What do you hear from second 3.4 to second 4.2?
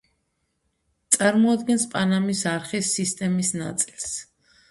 ნაწილს.